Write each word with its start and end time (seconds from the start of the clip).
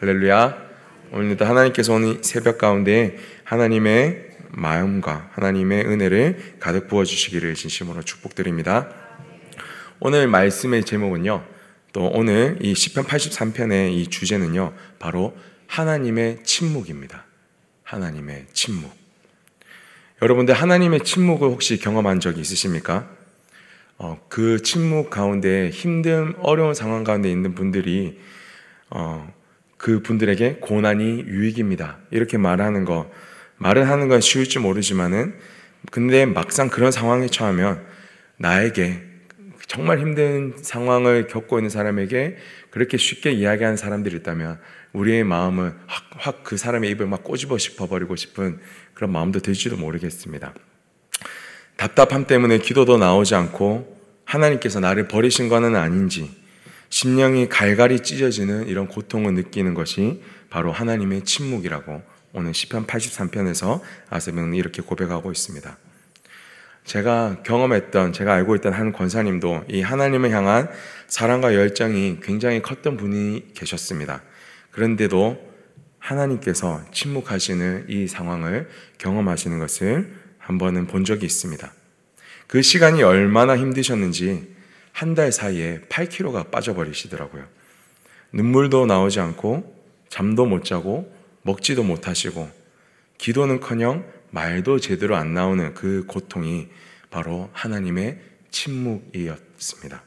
할렐루야. 0.00 0.56
오늘도 1.10 1.44
하나님께서 1.44 1.92
오늘 1.92 2.22
새벽 2.22 2.58
가운데 2.58 3.18
하나님의 3.42 4.28
마음과 4.50 5.30
하나님의 5.32 5.86
은혜를 5.86 6.54
가득 6.60 6.86
부어 6.86 7.04
주시기를 7.04 7.54
진심으로 7.54 8.02
축복드립니다. 8.02 8.90
오늘 9.98 10.28
말씀의 10.28 10.84
제목은요. 10.84 11.44
또 11.92 12.06
오늘 12.14 12.58
이 12.62 12.76
시편 12.76 13.06
83편의 13.06 13.92
이 13.94 14.06
주제는요. 14.06 14.72
바로 15.00 15.36
하나님의 15.66 16.44
침묵입니다. 16.44 17.24
하나님의 17.82 18.46
침묵. 18.52 18.92
여러분들 20.22 20.54
하나님의 20.54 21.00
침묵을 21.00 21.48
혹시 21.48 21.76
경험한 21.76 22.20
적이 22.20 22.42
있으십니까? 22.42 23.10
어, 23.96 24.24
그 24.28 24.62
침묵 24.62 25.10
가운데 25.10 25.70
힘든 25.70 26.36
어려운 26.38 26.72
상황 26.72 27.02
가운데 27.02 27.28
있는 27.28 27.56
분들이 27.56 28.20
어, 28.90 29.36
그 29.78 30.02
분들에게 30.02 30.56
고난이 30.60 31.24
유익입니다. 31.26 31.98
이렇게 32.10 32.36
말하는 32.36 32.84
거 32.84 33.10
말을 33.56 33.88
하는 33.88 34.08
건 34.08 34.20
쉬울지 34.20 34.58
모르지만은 34.58 35.34
근데 35.90 36.26
막상 36.26 36.68
그런 36.68 36.92
상황에 36.92 37.28
처하면 37.28 37.84
나에게 38.36 39.02
정말 39.66 39.98
힘든 40.00 40.54
상황을 40.60 41.26
겪고 41.26 41.58
있는 41.58 41.70
사람에게 41.70 42.36
그렇게 42.70 42.96
쉽게 42.96 43.32
이야기하는 43.32 43.76
사람들이 43.76 44.16
있다면 44.16 44.58
우리의 44.92 45.24
마음은 45.24 45.74
확 45.86 46.42
그 46.42 46.56
사람의 46.56 46.90
입을 46.90 47.06
막 47.06 47.22
꼬집어 47.24 47.58
싶어버리고 47.58 48.16
싶은 48.16 48.58
그런 48.94 49.12
마음도 49.12 49.38
들지도 49.38 49.76
모르겠습니다. 49.76 50.54
답답함 51.76 52.26
때문에 52.26 52.58
기도도 52.58 52.96
나오지 52.96 53.34
않고 53.34 53.98
하나님께서 54.24 54.80
나를 54.80 55.08
버리신 55.08 55.48
것은 55.48 55.76
아닌지 55.76 56.30
심령이 56.90 57.48
갈갈이 57.48 58.00
찢어지는 58.00 58.68
이런 58.68 58.88
고통을 58.88 59.34
느끼는 59.34 59.74
것이 59.74 60.22
바로 60.50 60.72
하나님의 60.72 61.24
침묵이라고 61.24 62.02
오늘 62.32 62.54
시편 62.54 62.86
83편에서 62.86 63.80
아세병은 64.10 64.54
이렇게 64.54 64.82
고백하고 64.82 65.30
있습니다. 65.30 65.76
제가 66.84 67.42
경험했던 67.42 68.14
제가 68.14 68.32
알고 68.32 68.56
있던 68.56 68.72
한 68.72 68.92
권사님도 68.92 69.64
이 69.68 69.82
하나님을 69.82 70.30
향한 70.30 70.70
사랑과 71.06 71.54
열정이 71.54 72.20
굉장히 72.22 72.62
컸던 72.62 72.96
분이 72.96 73.52
계셨습니다. 73.54 74.22
그런데도 74.70 75.38
하나님께서 75.98 76.82
침묵하시는 76.92 77.86
이 77.88 78.06
상황을 78.06 78.68
경험하시는 78.96 79.58
것을 79.58 80.14
한 80.38 80.56
번은 80.56 80.86
본 80.86 81.04
적이 81.04 81.26
있습니다. 81.26 81.70
그 82.46 82.62
시간이 82.62 83.02
얼마나 83.02 83.58
힘드셨는지 83.58 84.56
한 84.98 85.14
달 85.14 85.30
사이에 85.30 85.78
8kg가 85.88 86.50
빠져버리시더라고요. 86.50 87.46
눈물도 88.32 88.86
나오지 88.86 89.20
않고 89.20 89.72
잠도 90.08 90.44
못 90.44 90.64
자고 90.64 91.14
먹지도 91.42 91.84
못하시고 91.84 92.50
기도는커녕 93.16 94.04
말도 94.30 94.80
제대로 94.80 95.14
안 95.14 95.34
나오는 95.34 95.72
그 95.74 96.04
고통이 96.08 96.66
바로 97.10 97.48
하나님의 97.52 98.18
침묵이었습니다. 98.50 100.02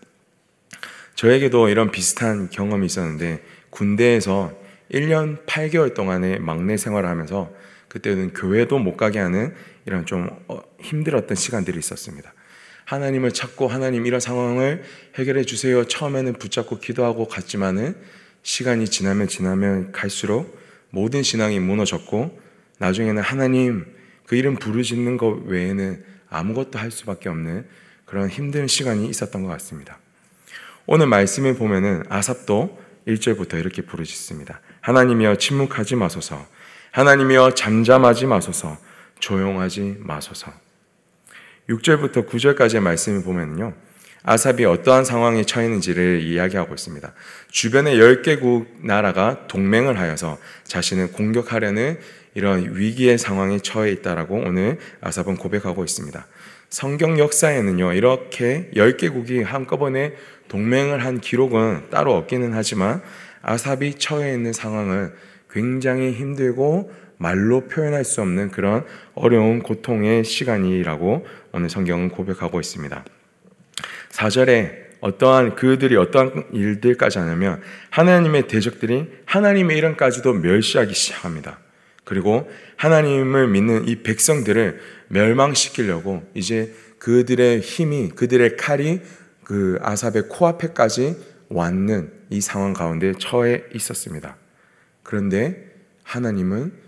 저에게도 1.15 1.69
이런 1.69 1.89
비슷한 1.89 2.49
경험이 2.49 2.87
있었는데 2.87 3.45
군대에서 3.69 4.51
1년 4.91 5.45
8개월 5.45 5.93
동안의 5.93 6.39
막내 6.39 6.75
생활을 6.75 7.07
하면서 7.07 7.49
그때는 7.87 8.33
교회도 8.33 8.77
못 8.77 8.97
가게 8.97 9.19
하는 9.19 9.55
이런 9.85 10.05
좀 10.05 10.29
어, 10.49 10.61
힘들었던 10.81 11.35
시간들이 11.35 11.79
있었습니다. 11.79 12.33
하나님을 12.85 13.31
찾고 13.31 13.67
하나님 13.67 14.05
이런 14.05 14.19
상황을 14.19 14.83
해결해 15.15 15.43
주세요. 15.43 15.85
처음에는 15.85 16.33
붙잡고 16.33 16.79
기도하고 16.79 17.27
갔지만은 17.27 17.95
시간이 18.43 18.87
지나면 18.87 19.27
지나면 19.27 19.91
갈수록 19.91 20.59
모든 20.89 21.23
신앙이 21.23 21.59
무너졌고 21.59 22.39
나중에는 22.79 23.21
하나님 23.21 23.85
그 24.25 24.35
이름 24.35 24.55
부르짖는 24.55 25.17
것 25.17 25.43
외에는 25.45 26.03
아무것도 26.29 26.79
할 26.79 26.91
수밖에 26.91 27.29
없는 27.29 27.65
그런 28.05 28.29
힘든 28.29 28.67
시간이 28.67 29.07
있었던 29.07 29.43
것 29.43 29.49
같습니다. 29.49 29.99
오늘 30.85 31.07
말씀에 31.07 31.53
보면은 31.55 32.03
아삽도 32.09 32.79
1절부터 33.07 33.59
이렇게 33.59 33.81
부르짖습니다. 33.81 34.59
하나님이여 34.81 35.35
침묵하지 35.35 35.95
마소서. 35.95 36.45
하나님이여 36.91 37.51
잠잠하지 37.51 38.25
마소서. 38.25 38.77
조용하지 39.19 39.97
마소서. 39.99 40.51
6절부터 41.71 42.27
9절까지의 42.27 42.79
말씀을 42.81 43.23
보면요. 43.23 43.73
아삽이 44.23 44.65
어떠한 44.65 45.03
상황에 45.03 45.43
처했는지를 45.43 46.21
이야기하고 46.21 46.73
있습니다. 46.75 47.11
주변의 47.49 47.97
10개국 47.97 48.67
나라가 48.83 49.47
동맹을 49.47 49.97
하여서 49.97 50.37
자신을 50.63 51.11
공격하려는 51.11 51.97
이런 52.35 52.75
위기의 52.75 53.17
상황에 53.17 53.59
처해 53.59 53.91
있다라고 53.91 54.35
오늘 54.35 54.77
아삽은 55.01 55.37
고백하고 55.37 55.83
있습니다. 55.83 56.27
성경 56.69 57.19
역사에는요, 57.19 57.93
이렇게 57.93 58.69
10개국이 58.75 59.43
한꺼번에 59.43 60.13
동맹을 60.47 61.03
한 61.03 61.19
기록은 61.19 61.89
따로 61.89 62.15
없기는 62.15 62.53
하지만 62.53 63.01
아삽이 63.41 63.95
처해 63.95 64.33
있는 64.33 64.53
상황은 64.53 65.13
굉장히 65.49 66.13
힘들고 66.13 66.91
말로 67.21 67.67
표현할 67.67 68.03
수 68.03 68.21
없는 68.21 68.49
그런 68.49 68.83
어려운 69.13 69.61
고통의 69.61 70.23
시간이라고 70.23 71.25
오늘 71.51 71.69
성경은 71.69 72.09
고백하고 72.09 72.59
있습니다. 72.59 73.05
4절에 74.09 74.81
어떠한 75.01 75.55
그들이 75.55 75.95
어떠한 75.97 76.49
일들까지 76.51 77.19
하냐면 77.19 77.61
하나님의 77.91 78.47
대적들이 78.47 79.07
하나님의 79.25 79.77
이름까지도 79.77 80.33
멸시하기 80.33 80.93
시작합니다. 80.93 81.59
그리고 82.03 82.49
하나님을 82.77 83.47
믿는 83.47 83.87
이 83.87 84.01
백성들을 84.01 84.79
멸망시키려고 85.09 86.23
이제 86.33 86.73
그들의 86.97 87.61
힘이 87.61 88.09
그들의 88.09 88.57
칼이 88.57 88.99
그 89.43 89.77
아삽의 89.81 90.27
코앞에까지 90.27 91.17
왔는 91.49 92.11
이 92.31 92.41
상황 92.41 92.73
가운데 92.73 93.13
처해 93.19 93.63
있었습니다. 93.73 94.37
그런데 95.03 95.71
하나님은 96.03 96.80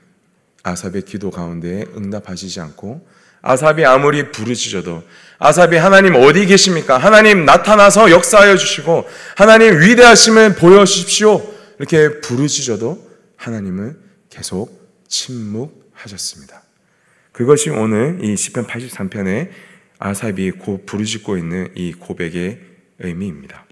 아삽의 0.64 1.04
기도 1.04 1.30
가운데 1.30 1.86
응답하시지 1.96 2.60
않고 2.62 3.06
아삽이 3.42 3.86
아무리 3.86 4.32
부르짖어도 4.32 5.04
아삽이 5.38 5.76
하나님 5.76 6.16
어디 6.16 6.46
계십니까? 6.46 6.98
하나님 6.98 7.46
나타나서 7.46 8.10
역사하여 8.10 8.56
주시고 8.56 9.06
하나님 9.36 9.82
위대하심을 9.82 10.56
보여 10.56 10.86
주십시오. 10.86 11.42
이렇게 11.78 12.22
부르짖어도 12.22 13.12
하나님은 13.36 13.98
계속 14.30 14.82
침묵하셨습니다. 15.10 16.64
그것이 17.34 17.70
오늘 17.70 18.20
이 18.24 18.38
시편 18.38 18.68
83편에 18.68 19.50
아삽이 20.00 20.52
고 20.52 20.86
부르짖고 20.86 21.38
있는 21.38 21.70
이 21.76 21.92
고백의 21.94 22.62
의미입니다. 23.00 23.66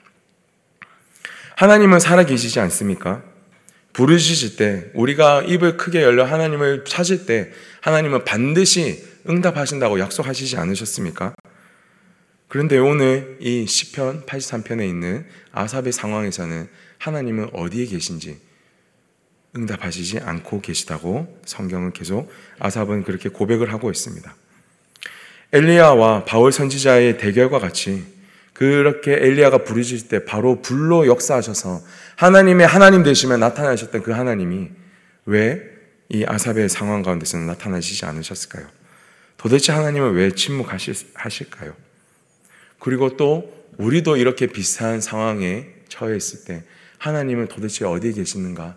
하나님은 1.56 2.00
살아계시지 2.00 2.60
않습니까? 2.60 3.24
부르짖을 3.94 4.56
때 4.56 4.92
우리가 4.94 5.44
입을 5.44 5.78
크게 5.78 6.02
열려 6.02 6.24
하나님을 6.24 6.86
찾을 6.86 7.26
때 7.26 7.52
하나님은 7.82 8.24
반드시 8.24 9.04
응답하신다고 9.28 10.00
약속하시지 10.00 10.58
않으셨습니까? 10.58 11.34
그런데 12.48 12.78
오늘 12.78 13.38
이 13.40 13.66
시편 13.66 14.26
83편에 14.26 14.88
있는 14.88 15.26
아삽의 15.52 15.92
상황에서는 15.94 16.68
하나님은 16.98 17.50
어디에 17.54 17.86
계신지 17.86 18.40
응답하시지 19.56 20.20
않고 20.20 20.62
계시다고 20.62 21.42
성경은 21.46 21.94
계속 21.94 22.32
아삽은 22.60 23.04
그렇게 23.04 23.30
고백을 23.30 23.72
하고 23.72 23.90
있습니다. 23.90 24.36
엘리야와 25.54 26.26
바울 26.26 26.52
선지자의 26.52 27.18
대결과 27.18 27.60
같이 27.60 28.04
그렇게 28.62 29.14
엘리야가 29.14 29.64
부르실 29.64 30.08
때 30.08 30.24
바로 30.24 30.62
불로 30.62 31.08
역사하셔서 31.08 31.82
하나님의 32.16 32.68
하나님 32.68 33.02
되시면 33.04 33.40
나타나셨던 33.40 34.04
그 34.04 34.12
하나님이 34.12 34.70
왜 35.26 35.72
이 36.14 36.26
아삽의 36.28 36.68
상황 36.68 37.04
가운데서는 37.04 37.48
나타나시지 37.48 38.06
않으셨을까요? 38.06 38.68
도대체 39.38 39.72
하나님은 39.72 40.12
왜 40.12 40.32
침묵하실까요? 40.32 41.74
그리고 42.80 43.16
또 43.16 43.66
우리도 43.78 44.18
이렇게 44.18 44.48
비슷한 44.48 45.00
상황에 45.00 45.68
처해 45.88 46.18
있을 46.18 46.44
때 46.44 46.64
하나님은 46.98 47.48
도대체 47.48 47.86
어디에 47.86 48.12
계시는가? 48.12 48.76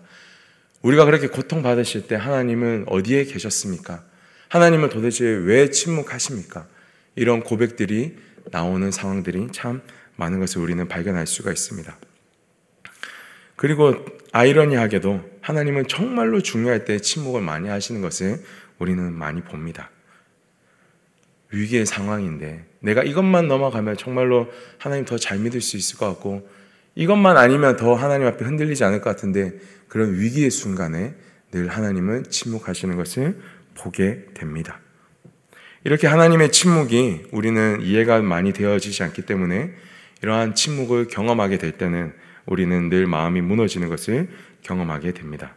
우리가 0.81 1.03
그렇게 1.03 1.27
고통받으실 1.27 2.07
때 2.07 2.15
하나님은 2.15 2.85
어디에 2.87 3.25
계셨습니까? 3.25 4.05
하나님은 4.47 4.87
도대체 4.89 5.25
왜 5.25 5.69
침묵하십니까? 5.69 6.67
이런 7.15 7.43
고백들이 7.43 8.15
나오는 8.51 8.89
상황들이 8.91 9.49
참 9.51 9.81
많은 10.15 10.39
것을 10.39 10.61
우리는 10.61 10.87
발견할 10.87 11.27
수가 11.27 11.51
있습니다. 11.51 11.95
그리고 13.55 13.95
아이러니하게도 14.31 15.21
하나님은 15.41 15.87
정말로 15.87 16.41
중요할 16.41 16.85
때 16.85 16.99
침묵을 16.99 17.41
많이 17.41 17.69
하시는 17.69 18.01
것을 18.01 18.43
우리는 18.79 19.13
많이 19.13 19.41
봅니다. 19.41 19.89
위기의 21.51 21.85
상황인데 21.85 22.65
내가 22.79 23.03
이것만 23.03 23.47
넘어가면 23.47 23.97
정말로 23.97 24.51
하나님 24.77 25.05
더 25.05 25.17
잘 25.17 25.39
믿을 25.39 25.61
수 25.61 25.77
있을 25.77 25.97
것 25.97 26.07
같고 26.07 26.47
이것만 26.95 27.37
아니면 27.37 27.77
더 27.77 27.93
하나님 27.93 28.27
앞에 28.27 28.43
흔들리지 28.43 28.83
않을 28.83 29.01
것 29.01 29.09
같은데 29.09 29.53
그런 29.87 30.19
위기의 30.19 30.49
순간에 30.49 31.15
늘 31.51 31.69
하나님은 31.69 32.29
침묵하시는 32.29 32.95
것을 32.97 33.39
보게 33.75 34.25
됩니다. 34.33 34.79
이렇게 35.85 36.07
하나님의 36.07 36.51
침묵이 36.51 37.27
우리는 37.31 37.79
이해가 37.79 38.19
많이 38.23 38.51
되어지지 38.53 39.03
않기 39.03 39.21
때문에 39.21 39.69
이러한 40.23 40.55
침묵을 40.55 41.07
경험하게 41.07 41.59
될 41.59 41.73
때는 41.73 42.11
우리는 42.47 42.89
늘 42.89 43.05
마음이 43.05 43.41
무너지는 43.41 43.87
것을 43.87 44.27
경험하게 44.63 45.11
됩니다. 45.13 45.53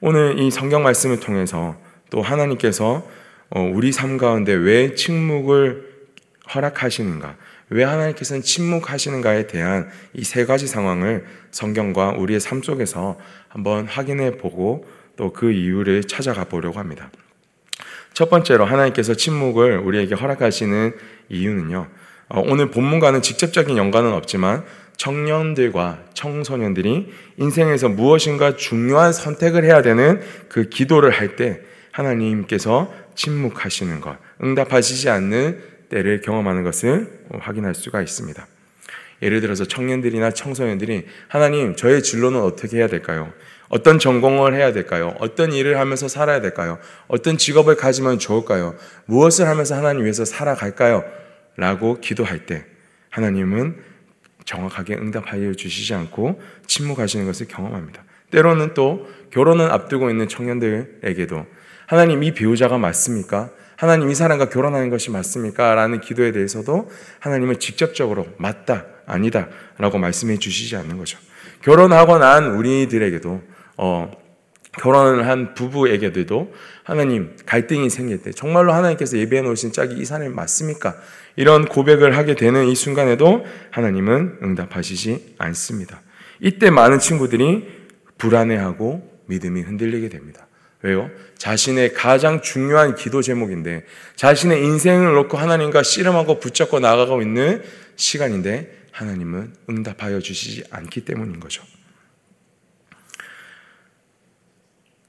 오늘 0.00 0.38
이 0.38 0.52
성경 0.52 0.84
말씀을 0.84 1.18
통해서 1.18 1.76
또 2.08 2.22
하나님께서 2.22 3.04
어, 3.50 3.60
우리 3.60 3.90
삶 3.90 4.16
가운데 4.16 4.52
왜 4.52 4.94
침묵을 4.94 5.88
허락하시는가, 6.54 7.36
왜 7.70 7.82
하나님께서는 7.82 8.42
침묵하시는가에 8.42 9.48
대한 9.48 9.88
이 10.14 10.22
세 10.22 10.44
가지 10.46 10.68
상황을 10.68 11.24
성경과 11.50 12.10
우리의 12.10 12.38
삶 12.38 12.62
속에서 12.62 13.18
한번 13.48 13.88
확인해 13.88 14.36
보고 14.36 14.86
또 15.16 15.32
그 15.32 15.50
이유를 15.50 16.04
찾아가 16.04 16.44
보려고 16.44 16.78
합니다. 16.78 17.10
첫 18.16 18.30
번째로 18.30 18.64
하나님께서 18.64 19.12
침묵을 19.12 19.76
우리에게 19.76 20.14
허락하시는 20.14 20.94
이유는요. 21.28 21.86
어, 22.30 22.42
오늘 22.46 22.70
본문과는 22.70 23.20
직접적인 23.20 23.76
연관은 23.76 24.14
없지만 24.14 24.64
청년들과 24.96 26.02
청소년들이 26.14 27.12
인생에서 27.36 27.90
무엇인가 27.90 28.56
중요한 28.56 29.12
선택을 29.12 29.64
해야 29.64 29.82
되는 29.82 30.22
그 30.48 30.70
기도를 30.70 31.10
할 31.10 31.36
때 31.36 31.60
하나님께서 31.92 32.90
침묵하시는 33.16 34.00
것, 34.00 34.16
응답하시지 34.42 35.10
않는 35.10 35.60
때를 35.90 36.22
경험하는 36.22 36.62
것을 36.62 37.20
확인할 37.38 37.74
수가 37.74 38.00
있습니다. 38.00 38.46
예를 39.20 39.42
들어서 39.42 39.66
청년들이나 39.66 40.30
청소년들이 40.30 41.04
하나님, 41.28 41.76
저의 41.76 42.02
진로는 42.02 42.40
어떻게 42.40 42.78
해야 42.78 42.86
될까요? 42.86 43.30
어떤 43.68 43.98
전공을 43.98 44.54
해야 44.54 44.72
될까요? 44.72 45.14
어떤 45.18 45.52
일을 45.52 45.78
하면서 45.78 46.08
살아야 46.08 46.40
될까요? 46.40 46.78
어떤 47.08 47.36
직업을 47.36 47.76
가지면 47.76 48.18
좋을까요? 48.18 48.74
무엇을 49.06 49.48
하면서 49.48 49.74
하나님 49.74 50.02
위해서 50.02 50.24
살아갈까요? 50.24 51.04
라고 51.56 52.00
기도할 52.00 52.46
때 52.46 52.64
하나님은 53.10 53.76
정확하게 54.44 54.94
응답하여 54.94 55.54
주시지 55.54 55.94
않고 55.94 56.40
침묵하시는 56.66 57.26
것을 57.26 57.48
경험합니다. 57.48 58.04
때로는 58.30 58.74
또 58.74 59.08
결혼을 59.30 59.70
앞두고 59.70 60.10
있는 60.10 60.28
청년들에게도 60.28 61.46
하나님 61.86 62.22
이 62.22 62.32
배우자가 62.32 62.78
맞습니까? 62.78 63.50
하나님 63.76 64.10
이 64.10 64.14
사람과 64.14 64.48
결혼하는 64.48 64.90
것이 64.90 65.10
맞습니까? 65.10 65.74
라는 65.74 66.00
기도에 66.00 66.32
대해서도 66.32 66.90
하나님은 67.20 67.58
직접적으로 67.58 68.26
맞다, 68.38 68.86
아니다 69.06 69.48
라고 69.78 69.98
말씀해 69.98 70.38
주시지 70.38 70.76
않는 70.76 70.96
거죠. 70.96 71.18
결혼하고 71.62 72.18
난 72.18 72.54
우리들에게도 72.54 73.42
어, 73.76 74.10
결혼을 74.78 75.26
한 75.26 75.54
부부에게도 75.54 76.54
하나님 76.84 77.36
갈등이 77.46 77.88
생길 77.90 78.22
때 78.22 78.30
정말로 78.30 78.72
하나님께서 78.72 79.16
예배해 79.18 79.42
놓으신 79.42 79.72
짝이 79.72 79.94
이 79.96 80.04
사람이 80.04 80.34
맞습니까? 80.34 80.96
이런 81.36 81.66
고백을 81.66 82.16
하게 82.16 82.34
되는 82.34 82.66
이 82.66 82.74
순간에도 82.74 83.44
하나님은 83.70 84.38
응답하시지 84.42 85.36
않습니다. 85.38 86.02
이때 86.40 86.70
많은 86.70 86.98
친구들이 86.98 87.66
불안해하고 88.18 89.22
믿음이 89.26 89.62
흔들리게 89.62 90.08
됩니다. 90.08 90.46
왜요? 90.82 91.10
자신의 91.38 91.94
가장 91.94 92.42
중요한 92.42 92.94
기도 92.94 93.22
제목인데 93.22 93.84
자신의 94.14 94.62
인생을 94.62 95.14
놓고 95.14 95.36
하나님과 95.36 95.82
씨름하고 95.82 96.38
붙잡고 96.38 96.80
나가고 96.80 97.22
있는 97.22 97.62
시간인데 97.96 98.84
하나님은 98.92 99.54
응답하여 99.68 100.20
주시지 100.20 100.64
않기 100.70 101.04
때문인 101.04 101.40
거죠. 101.40 101.62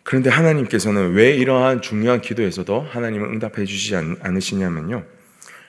그런데 0.07 0.29
하나님께서는 0.29 1.15
왜 1.15 1.35
이러한 1.35 1.81
중요한 1.81 2.21
기도에서도 2.21 2.79
하나님은 2.79 3.27
응답해 3.27 3.65
주시지 3.65 3.93
않으시냐면요. 4.21 5.03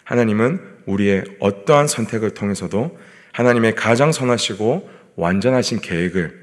하나님은 0.05 0.61
우리의 0.87 1.25
어떠한 1.41 1.89
선택을 1.89 2.31
통해서도 2.35 2.97
하나님의 3.33 3.75
가장 3.75 4.13
선하시고 4.13 4.89
완전하신 5.17 5.81
계획을 5.81 6.39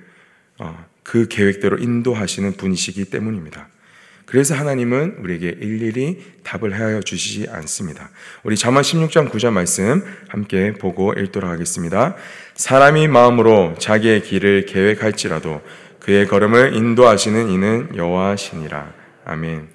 어, 0.59 0.85
그 1.03 1.29
계획대로 1.29 1.77
인도하시는 1.77 2.57
분이시기 2.57 3.05
때문입니다. 3.05 3.69
그래서 4.25 4.55
하나님은 4.55 5.19
우리에게 5.19 5.47
일일이 5.61 6.21
답을 6.43 6.77
하여 6.77 6.99
주시지 6.99 7.47
않습니다. 7.49 8.09
우리 8.43 8.57
잠언 8.57 8.81
16장 8.81 9.29
9절 9.29 9.51
말씀 9.51 10.03
함께 10.27 10.73
보고 10.73 11.13
읽도록 11.13 11.49
하겠습니다. 11.49 12.17
사람이 12.55 13.07
마음으로 13.07 13.75
자기의 13.79 14.23
길을 14.23 14.65
계획할지라도 14.65 15.61
그의 16.05 16.27
걸음을 16.27 16.75
인도하시는 16.75 17.49
이는 17.49 17.89
여호와시니라. 17.95 18.93
아멘. 19.25 19.67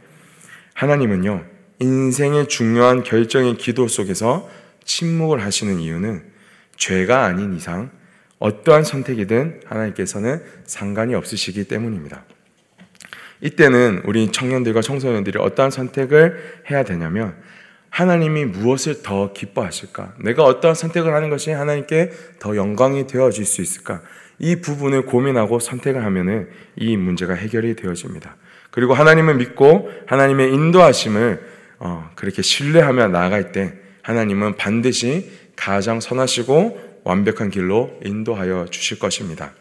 하나님은요. 0.75 1.44
인생의 1.81 2.47
중요한 2.47 3.03
결정의 3.03 3.56
기도 3.56 3.88
속에서 3.88 4.49
침묵을 4.85 5.43
하시는 5.43 5.81
이유는 5.81 6.23
죄가 6.77 7.25
아닌 7.25 7.56
이상 7.56 7.91
어떠한 8.38 8.85
선택이든 8.85 9.62
하나님께서는 9.67 10.44
상관이 10.67 11.17
없으시기 11.17 11.65
때문입니다. 11.65 12.23
이때는 13.41 14.03
우리 14.05 14.31
청년들과 14.31 14.82
청소년들이 14.82 15.37
어떠한 15.41 15.73
선택을 15.73 16.62
해야 16.71 16.85
되냐면 16.85 17.35
하나님이 17.88 18.44
무엇을 18.44 19.03
더 19.03 19.32
기뻐하실까? 19.32 20.15
내가 20.21 20.44
어떠한 20.44 20.77
선택을 20.77 21.12
하는 21.12 21.29
것이 21.29 21.50
하나님께 21.50 22.12
더 22.38 22.55
영광이 22.55 23.09
되어질 23.09 23.44
수 23.44 23.62
있을까? 23.62 24.03
이 24.40 24.56
부분을 24.56 25.02
고민하고 25.02 25.60
선택을 25.60 26.04
하면은 26.04 26.48
이 26.75 26.96
문제가 26.96 27.34
해결이 27.34 27.76
되어집니다. 27.76 28.37
그리고 28.70 28.94
하나님을 28.94 29.34
믿고 29.37 29.90
하나님의 30.06 30.52
인도하심을 30.52 31.60
어, 31.78 32.10
그렇게 32.14 32.42
신뢰하며 32.42 33.08
나아갈 33.08 33.52
때 33.52 33.75
하나님은 34.02 34.56
반드시 34.56 35.31
가장 35.56 36.00
선하시고 36.00 37.00
완벽한 37.04 37.50
길로 37.50 37.98
인도하여 38.04 38.66
주실 38.70 38.98
것입니다. 38.98 39.52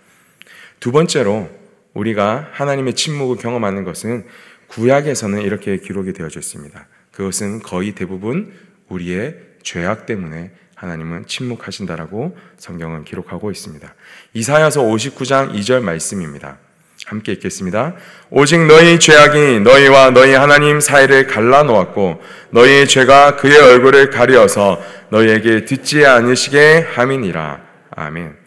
두 0.79 0.91
번째로 0.91 1.49
우리가 1.93 2.49
하나님의 2.51 2.93
침묵을 2.93 3.37
경험하는 3.37 3.83
것은 3.83 4.25
구약에서는 4.67 5.41
이렇게 5.41 5.77
기록이 5.77 6.13
되어져 6.13 6.39
있습니다. 6.39 6.87
그것은 7.11 7.59
거의 7.59 7.93
대부분 7.93 8.53
우리의 8.87 9.35
죄악 9.61 10.05
때문에 10.05 10.51
하나님은 10.79 11.25
침묵하신다라고 11.27 12.37
성경은 12.57 13.03
기록하고 13.03 13.51
있습니다. 13.51 13.93
이사야서 14.33 14.81
59장 14.81 15.53
2절 15.53 15.81
말씀입니다. 15.81 16.57
함께 17.05 17.33
읽겠습니다. 17.33 17.95
오직 18.29 18.65
너희 18.65 18.97
죄악이 18.97 19.59
너희와 19.59 20.11
너희 20.11 20.33
하나님 20.33 20.80
사이를 20.80 21.27
갈라 21.27 21.63
놓았고 21.63 22.21
너희의 22.51 22.87
죄가 22.87 23.35
그의 23.35 23.57
얼굴을 23.57 24.09
가리어서 24.09 24.81
너희에게 25.09 25.65
듣지 25.65 26.06
않으시게 26.06 26.87
함이니라. 26.94 27.59
아멘. 27.95 28.37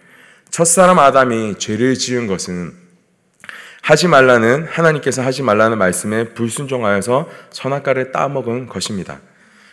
첫사람 0.50 0.98
아담이 0.98 1.58
죄를 1.58 1.94
지은 1.94 2.26
것은 2.26 2.72
하지 3.82 4.08
말라는 4.08 4.68
하나님께서 4.70 5.22
하지 5.22 5.42
말라는 5.42 5.76
말씀에 5.76 6.30
불순종하여서 6.32 7.28
선악과를 7.50 8.12
따먹은 8.12 8.68
것입니다. 8.68 9.20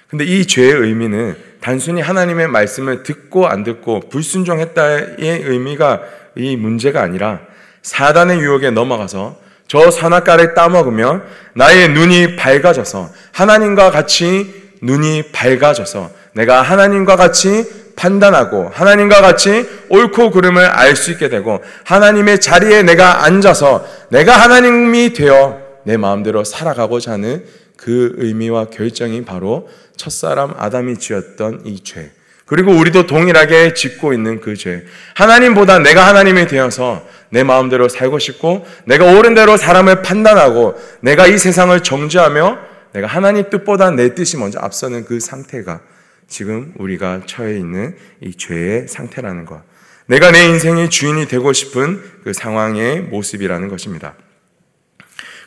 근데 0.10 0.26
이 0.26 0.46
죄의 0.46 0.74
의미는 0.74 1.38
단순히 1.62 2.02
하나님의 2.02 2.48
말씀을 2.48 3.04
듣고 3.04 3.48
안 3.48 3.64
듣고 3.64 4.02
불순종했다의 4.10 5.18
의미가 5.20 6.02
이 6.36 6.56
문제가 6.56 7.02
아니라 7.02 7.42
사단의 7.84 8.40
유혹에 8.40 8.72
넘어가서 8.72 9.38
저 9.68 9.92
선악과를 9.92 10.56
따먹으면 10.56 11.24
나의 11.54 11.90
눈이 11.90 12.38
밝아져서 12.38 13.10
하나님과 13.34 13.92
같이 13.92 14.72
눈이 14.82 15.32
밝아져서 15.32 16.10
내가 16.34 16.64
하나님과 16.64 17.16
같이 17.16 17.94
판단하고 17.96 18.72
하나님과 18.74 19.22
같이 19.22 19.70
옳고 19.90 20.32
그름을 20.32 20.64
알 20.64 20.96
수 20.96 21.12
있게 21.12 21.30
되고 21.30 21.62
하나님의 21.84 22.40
자리에 22.40 22.82
내가 22.82 23.26
앉아서 23.26 23.86
내가 24.10 24.38
하나님이 24.38 25.14
되어 25.14 25.60
내 25.84 25.98
마음대로 25.98 26.44
살아가고자 26.44 27.12
하는 27.12 27.44
그 27.78 28.14
의미와 28.18 28.66
결정이 28.66 29.24
바로 29.24 29.70
첫사람 30.00 30.54
아담이 30.58 30.98
지었던 30.98 31.62
이 31.66 31.84
죄. 31.84 32.12
그리고 32.46 32.72
우리도 32.72 33.06
동일하게 33.06 33.74
짓고 33.76 34.14
있는 34.14 34.40
그 34.40 34.56
죄. 34.56 34.86
하나님보다 35.14 35.80
내가 35.80 36.08
하나님이 36.08 36.48
되어서 36.48 37.06
내 37.30 37.44
마음대로 37.44 37.90
살고 37.90 38.18
싶고 38.18 38.66
내가 38.86 39.06
옳은 39.06 39.36
대로 39.36 39.58
사람을 39.58 40.02
판단하고 40.02 40.76
내가 41.02 41.28
이 41.28 41.38
세상을 41.38 41.78
정죄하며 41.84 42.58
내가 42.94 43.08
하나님 43.08 43.50
뜻보다 43.52 43.92
내 43.92 44.16
뜻이 44.16 44.38
먼저 44.38 44.58
앞서는 44.60 45.06
그 45.06 45.20
상태가 45.20 45.82
지금 46.28 46.74
우리가 46.78 47.22
처해 47.26 47.58
있는 47.58 47.96
이 48.22 48.34
죄의 48.36 48.88
상태라는 48.88 49.46
것. 49.46 49.62
내가 50.08 50.32
내 50.32 50.46
인생의 50.46 50.90
주인이 50.90 51.28
되고 51.28 51.54
싶은 51.54 52.02
그 52.24 52.34
상황의 52.34 53.02
모습이라는 53.02 53.68
것입니다. 53.68 54.16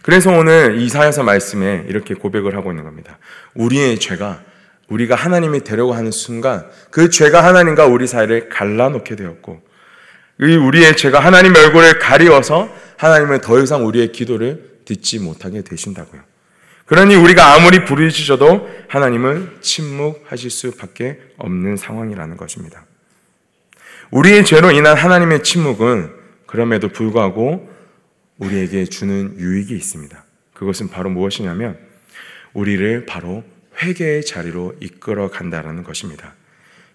그래서 0.03 0.31
오늘 0.33 0.79
이사야서 0.81 1.23
말씀에 1.23 1.85
이렇게 1.89 2.15
고백을 2.15 2.57
하고 2.57 2.73
있는 2.73 2.85
겁니다. 2.85 3.19
우리의 3.55 3.99
죄가 3.99 4.43
우리가 4.89 5.15
하나님이 5.15 5.65
되려고 5.65 5.95
하는 5.95 6.11
순간 6.11 6.67
그 6.91 7.09
죄가 7.09 7.45
하나님과 7.45 7.87
우리 7.87 8.07
사이를 8.07 8.49
갈라놓게 8.49 9.17
되었고 9.17 9.63
우리의 10.39 10.97
죄가 10.97 11.21
하나님 11.21 11.55
얼굴을 11.57 11.99
가리워서 11.99 12.69
하나님은 12.99 13.41
더 13.41 13.61
이상 13.61 13.87
우리의 13.87 14.13
기도를 14.13 14.81
듣지 14.85 15.21
못하게 15.21 15.63
되신다고요. 15.63 16.21
그러니 16.87 17.15
우리가 17.15 17.55
아무리 17.55 17.85
부르짖어도 17.85 18.69
하나님은 18.89 19.59
침묵하실 19.61 20.51
수밖에 20.51 21.21
없는 21.39 21.77
상황이라는 21.77 22.37
것입니다. 22.37 22.85
우리의 24.11 24.45
죄로 24.45 24.73
인한 24.73 24.97
하나님의 24.97 25.43
침묵은 25.43 26.11
그럼에도 26.47 26.89
불구하고 26.89 27.72
우리에게 28.39 28.85
주는 28.87 29.39
유익이 29.39 29.75
있습니다. 29.75 30.25
그것은 30.55 30.89
바로 30.89 31.11
무엇이냐면 31.11 31.79
우리를 32.53 33.07
바로 33.07 33.45
회개의 33.83 34.25
자리로 34.25 34.77
이끌어 34.81 35.31
간다라는 35.31 35.83
것입니다. 35.83 36.35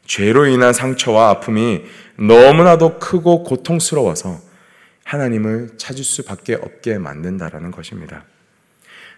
죄로 0.06 0.46
인한 0.46 0.74
상처와 0.74 1.30
아픔이 1.30 1.84
너무나도 2.18 3.00
크고 3.00 3.44
고통스러워서 3.44 4.42
하나님을 5.04 5.72
찾을 5.78 6.04
수밖에 6.04 6.56
없게 6.56 6.98
만든다라는 6.98 7.72
것입니다. 7.72 8.26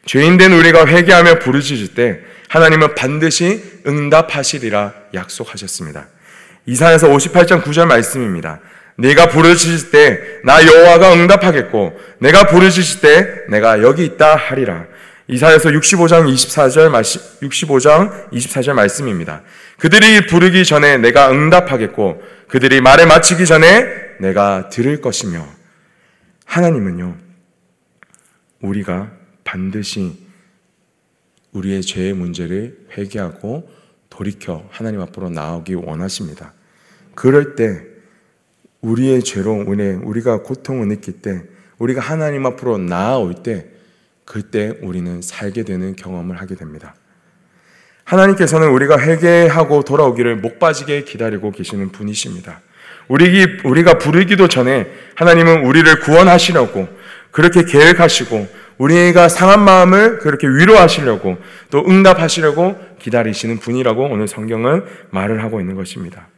죄인된 0.05 0.53
우리가 0.53 0.87
회개하며 0.87 1.39
부르짖을 1.39 1.93
때 1.93 2.21
하나님은 2.47 2.95
반드시 2.95 3.81
응답하시리라 3.85 4.93
약속하셨습니다. 5.13 6.07
이사야서 6.65 7.09
58장 7.09 7.63
9절 7.63 7.87
말씀입니다. 7.87 8.61
내가 8.99 9.29
부르짖을 9.29 9.91
때 9.91 10.29
나 10.43 10.65
여호와가 10.65 11.13
응답하겠고 11.13 11.99
내가 12.19 12.47
부르짖을 12.47 13.01
때 13.01 13.45
내가 13.49 13.81
여기 13.81 14.05
있다 14.05 14.35
하리라. 14.35 14.85
이사야서 15.27 15.69
65장 15.69 16.31
24절 16.33 16.89
65장 17.41 18.31
24절 18.31 18.73
말씀입니다. 18.73 19.43
그들이 19.77 20.25
부르기 20.25 20.65
전에 20.65 20.97
내가 20.97 21.31
응답하겠고 21.31 22.21
그들이 22.47 22.81
말을 22.81 23.05
마치기 23.05 23.45
전에 23.45 23.85
내가 24.19 24.69
들을 24.69 24.99
것이며 25.01 25.47
하나님은요 26.45 27.15
우리가 28.61 29.11
반드시 29.43 30.17
우리의 31.51 31.81
죄의 31.83 32.13
문제를 32.13 32.77
회개하고 32.97 33.69
돌이켜 34.09 34.67
하나님 34.71 35.01
앞으로 35.01 35.29
나오기 35.29 35.75
원하십니다. 35.75 36.53
그럴 37.13 37.55
때 37.55 37.83
우리의 38.81 39.23
죄로 39.23 39.65
우리가 40.03 40.43
고통을 40.43 40.87
느낄 40.87 41.21
때 41.21 41.43
우리가 41.77 42.01
하나님 42.01 42.45
앞으로 42.45 42.77
나아올 42.77 43.35
때 43.35 43.67
그때 44.25 44.77
우리는 44.81 45.21
살게 45.21 45.63
되는 45.63 45.95
경험을 45.95 46.39
하게 46.39 46.55
됩니다. 46.55 46.95
하나님께서는 48.03 48.69
우리가 48.69 48.99
회개하고 48.99 49.83
돌아오기를 49.83 50.37
목 50.37 50.59
빠지게 50.59 51.03
기다리고 51.03 51.51
계시는 51.51 51.91
분이십니다. 51.91 52.61
우리, 53.07 53.45
우리가 53.63 53.97
부르기도 53.97 54.47
전에 54.47 54.87
하나님은 55.15 55.65
우리를 55.65 55.99
구원하시려고 55.99 56.87
그렇게 57.31 57.63
계획하시고 57.63 58.47
우리가 58.77 59.29
상한 59.29 59.63
마음을 59.63 60.19
그렇게 60.19 60.47
위로하시려고 60.47 61.37
또 61.69 61.85
응답하시려고 61.87 62.77
기다리시는 62.99 63.59
분이라고 63.59 64.05
오늘 64.05 64.27
성경은 64.27 64.85
말을 65.11 65.43
하고 65.43 65.59
있는 65.59 65.75
것입니다. 65.75 66.28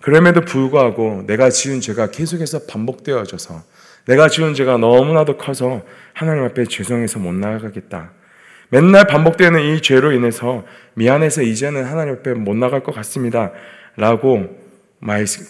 그럼에도 0.00 0.40
불구하고 0.42 1.24
내가 1.26 1.50
지은 1.50 1.80
죄가 1.80 2.10
계속해서 2.10 2.66
반복되어져서 2.66 3.62
내가 4.06 4.28
지은 4.28 4.54
죄가 4.54 4.78
너무나도 4.78 5.36
커서 5.36 5.82
하나님 6.14 6.44
앞에 6.44 6.64
죄송해서 6.64 7.18
못 7.18 7.34
나가겠다. 7.34 8.12
맨날 8.70 9.06
반복되는 9.06 9.60
이 9.60 9.80
죄로 9.80 10.12
인해서 10.12 10.64
미안해서 10.94 11.42
이제는 11.42 11.84
하나님 11.84 12.14
앞에 12.14 12.34
못 12.34 12.54
나갈 12.56 12.82
것 12.82 12.94
같습니다. 12.94 13.52
라고 13.96 14.58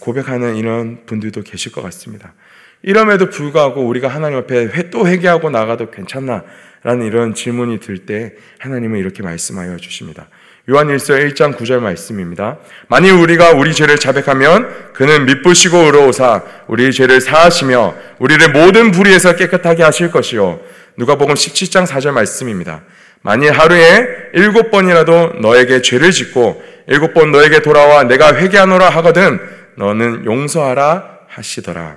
고백하는 0.00 0.56
이런 0.56 1.04
분들도 1.06 1.42
계실 1.42 1.72
것 1.72 1.82
같습니다. 1.82 2.34
이럼에도 2.82 3.28
불구하고 3.28 3.86
우리가 3.86 4.08
하나님 4.08 4.38
앞에 4.38 4.90
또 4.90 5.06
회개하고 5.06 5.50
나가도 5.50 5.90
괜찮나? 5.90 6.44
라는 6.82 7.06
이런 7.06 7.34
질문이 7.34 7.80
들 7.80 8.06
때 8.06 8.32
하나님은 8.58 8.98
이렇게 8.98 9.22
말씀하여 9.22 9.76
주십니다. 9.76 10.28
요한일서 10.70 11.14
1장 11.14 11.56
9절 11.56 11.80
말씀입니다. 11.80 12.58
만일 12.88 13.12
우리가 13.12 13.52
우리 13.52 13.72
죄를 13.72 13.96
자백하면 13.96 14.92
그는 14.92 15.24
미쁘시고 15.24 15.76
의로우사 15.76 16.42
우리 16.66 16.92
죄를 16.92 17.20
사하시며 17.20 17.94
우리를 18.18 18.52
모든 18.52 18.90
불의에서 18.90 19.34
깨끗하게 19.34 19.82
하실 19.82 20.10
것이요. 20.10 20.60
누가복음 20.96 21.34
17장 21.34 21.86
4절 21.86 22.12
말씀입니다. 22.12 22.82
만일 23.22 23.52
하루에 23.52 24.06
일곱 24.34 24.70
번이라도 24.70 25.34
너에게 25.40 25.80
죄를 25.80 26.12
짓고 26.12 26.62
일곱 26.86 27.14
번 27.14 27.32
너에게 27.32 27.60
돌아와 27.62 28.04
내가 28.04 28.36
회개하노라 28.36 28.88
하거든 28.90 29.40
너는 29.76 30.24
용서하라 30.26 31.18
하시더라. 31.28 31.96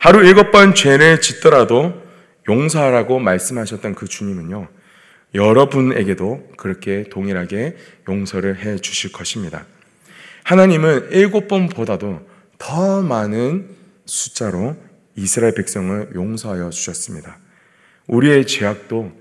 하루 0.00 0.24
일곱 0.24 0.50
번 0.50 0.74
죄를 0.74 1.20
짓더라도 1.20 2.07
용서하라고 2.48 3.18
말씀하셨던 3.18 3.94
그 3.94 4.06
주님은요. 4.06 4.68
여러분에게도 5.34 6.48
그렇게 6.56 7.04
동일하게 7.04 7.76
용서를 8.08 8.58
해 8.60 8.78
주실 8.78 9.12
것입니다. 9.12 9.66
하나님은 10.44 11.10
일곱 11.12 11.48
번보다도 11.48 12.26
더 12.56 13.02
많은 13.02 13.68
숫자로 14.06 14.76
이스라엘 15.16 15.54
백성을 15.54 16.10
용서하여 16.14 16.70
주셨습니다. 16.70 17.38
우리의 18.06 18.46
죄악도 18.46 19.12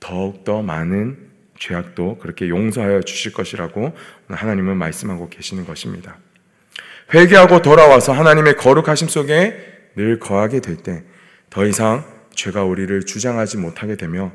더욱더 0.00 0.62
많은 0.62 1.18
죄악도 1.58 2.18
그렇게 2.18 2.48
용서하여 2.48 3.02
주실 3.02 3.32
것이라고 3.32 3.94
하나님은 4.28 4.76
말씀하고 4.76 5.28
계시는 5.28 5.66
것입니다. 5.66 6.16
회개하고 7.12 7.60
돌아와서 7.62 8.12
하나님의 8.12 8.56
거룩하심 8.56 9.08
속에 9.08 9.90
늘 9.96 10.18
거하게 10.18 10.60
될 10.60 10.76
때 10.76 11.04
더 11.50 11.66
이상 11.66 12.04
죄가 12.34 12.64
우리를 12.64 13.02
주장하지 13.04 13.56
못하게 13.58 13.96
되며 13.96 14.32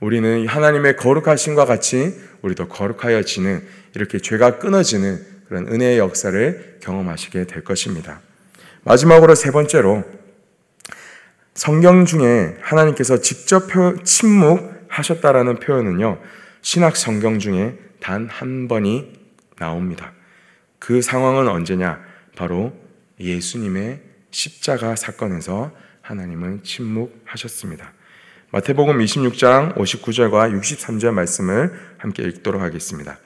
우리는 0.00 0.46
하나님의 0.46 0.96
거룩하심과 0.96 1.64
같이 1.64 2.14
우리도 2.42 2.68
거룩하여지는 2.68 3.66
이렇게 3.94 4.18
죄가 4.18 4.58
끊어지는 4.58 5.24
그런 5.48 5.66
은혜의 5.66 5.98
역사를 5.98 6.78
경험하시게 6.80 7.44
될 7.46 7.64
것입니다. 7.64 8.20
마지막으로 8.84 9.34
세 9.34 9.50
번째로 9.50 10.04
성경 11.54 12.04
중에 12.04 12.56
하나님께서 12.60 13.20
직접 13.20 13.64
침묵하셨다라는 14.04 15.56
표현은요. 15.58 16.20
신학 16.62 16.96
성경 16.96 17.38
중에 17.38 17.78
단 18.00 18.28
한 18.30 18.68
번이 18.68 19.12
나옵니다. 19.58 20.12
그 20.78 21.02
상황은 21.02 21.48
언제냐? 21.48 22.00
바로 22.36 22.72
예수님의 23.18 24.00
십자가 24.30 24.94
사건에서 24.94 25.72
하나님은 26.08 26.62
침묵하셨습니다. 26.62 27.92
마태복음 28.50 28.98
26장 28.98 29.74
59절과 29.76 30.58
63절 30.58 31.12
말씀을 31.12 31.70
함께 31.98 32.22
읽도록 32.22 32.62
하겠습니다. 32.62 33.18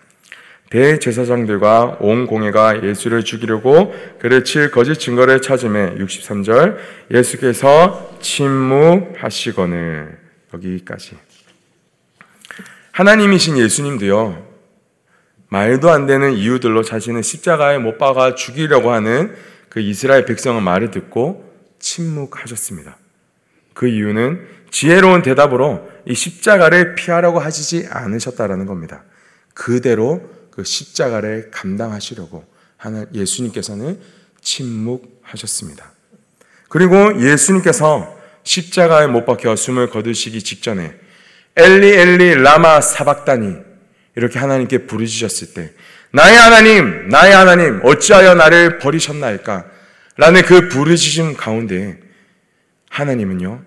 대제사장들과 0.68 1.98
온 2.00 2.26
공회가 2.26 2.82
예수를 2.82 3.22
죽이려고 3.22 3.94
그를 4.18 4.42
칠 4.42 4.72
거짓 4.72 4.98
증거를 4.98 5.42
찾음에 5.42 5.94
63절 5.94 6.78
예수께서 7.12 8.18
침묵하시거늘 8.20 10.18
여기까지 10.52 11.16
하나님이신 12.90 13.58
예수님도요 13.58 14.44
말도 15.48 15.90
안 15.90 16.06
되는 16.06 16.32
이유들로 16.32 16.82
자신을 16.82 17.22
십자가에 17.22 17.78
못 17.78 17.98
박아 17.98 18.34
죽이려고 18.34 18.90
하는 18.90 19.36
그 19.68 19.78
이스라엘 19.78 20.24
백성의 20.24 20.62
말을 20.62 20.90
듣고 20.90 21.51
침묵하셨습니다. 21.82 22.96
그 23.74 23.86
이유는 23.86 24.46
지혜로운 24.70 25.20
대답으로 25.20 25.86
이 26.06 26.14
십자가를 26.14 26.94
피하려고 26.94 27.38
하시지 27.38 27.86
않으셨다라는 27.90 28.64
겁니다. 28.64 29.04
그대로 29.52 30.22
그 30.50 30.64
십자가를 30.64 31.50
감당하시려고 31.50 32.44
하는 32.78 33.06
예수님께서는 33.14 34.00
침묵하셨습니다. 34.40 35.92
그리고 36.68 37.20
예수님께서 37.20 38.18
십자가에 38.44 39.06
못 39.06 39.26
박혀 39.26 39.54
숨을 39.54 39.90
거두시기 39.90 40.42
직전에 40.42 40.94
엘리 41.54 41.88
엘리 41.88 42.34
라마 42.36 42.80
사박다니 42.80 43.56
이렇게 44.16 44.38
하나님께 44.38 44.86
부르짖었을 44.86 45.54
때 45.54 45.72
나의 46.12 46.36
하나님 46.36 47.08
나의 47.08 47.34
하나님 47.34 47.80
어찌하여 47.84 48.34
나를 48.34 48.78
버리셨나이까 48.78 49.64
라는 50.22 50.42
그 50.42 50.68
부르짖음 50.68 51.36
가운데 51.36 51.98
하나님은요 52.90 53.60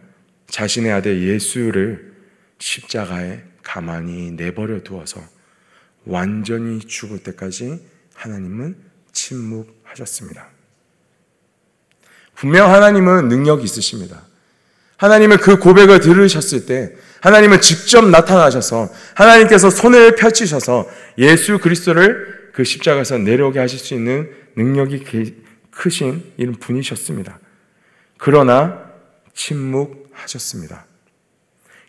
자신의 0.48 0.90
아들 0.90 1.22
예수를 1.22 2.14
십자가에 2.60 3.42
가만히 3.62 4.32
내버려 4.32 4.80
두어서 4.82 5.22
완전히 6.06 6.80
죽을 6.80 7.20
때까지 7.20 7.82
하나님은 8.14 8.78
침묵하셨습니다. 9.12 10.48
분명 12.36 12.74
하나님은 12.74 13.28
능력이 13.28 13.66
있으십니다. 13.66 14.22
하나님은 14.96 15.40
그 15.40 15.60
고백을 15.60 16.00
들으셨을 16.00 16.68
때 16.68 16.94
하나님은 17.20 17.60
직접 17.60 18.08
나타나셔서 18.08 18.90
하나님께서 19.14 19.70
손을 19.70 20.16
펼치셔서 20.16 20.90
예수 21.18 21.60
그리스도를 21.60 22.52
그 22.54 22.64
십자가에서 22.64 23.18
내려오게 23.18 23.60
하실 23.60 23.78
수 23.78 23.94
있는 23.94 24.32
능력이 24.56 25.04
크신 25.76 26.34
이런 26.38 26.56
분이셨습니다. 26.56 27.40
그러나 28.18 28.92
침묵하셨습니다. 29.34 30.86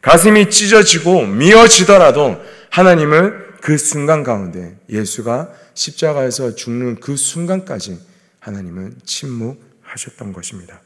가슴이 0.02 0.50
찢어지고 0.50 1.26
미어지더라도 1.26 2.40
하나님은 2.70 3.46
그 3.60 3.78
순간 3.78 4.22
가운데 4.22 4.78
예수가 4.90 5.52
십자가에서 5.74 6.54
죽는 6.54 7.00
그 7.00 7.16
순간까지 7.16 7.98
하나님은 8.40 8.98
침묵하셨던 9.04 10.32
것입니다. 10.32 10.82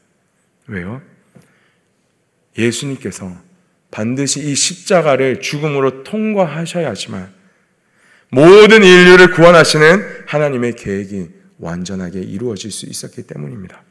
왜요? 0.67 1.01
예수님께서 2.57 3.35
반드시 3.91 4.39
이 4.39 4.55
십자가를 4.55 5.41
죽음으로 5.41 6.03
통과하셔야지만 6.03 7.33
모든 8.29 8.83
인류를 8.83 9.31
구원하시는 9.31 10.25
하나님의 10.25 10.75
계획이 10.75 11.40
완전하게 11.61 12.19
이루어질 12.19 12.71
수 12.71 12.85
있었기 12.85 13.23
때문입니다. 13.23 13.81